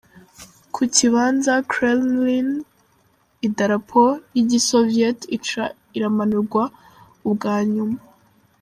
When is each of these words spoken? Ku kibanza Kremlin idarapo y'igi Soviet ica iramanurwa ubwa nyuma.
Ku 0.73 0.81
kibanza 0.95 1.53
Kremlin 1.71 2.49
idarapo 3.47 4.03
y'igi 4.33 4.59
Soviet 4.69 5.19
ica 5.35 5.63
iramanurwa 5.97 6.63
ubwa 7.29 7.55
nyuma. 7.73 7.97